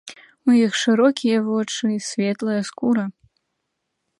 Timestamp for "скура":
2.71-3.05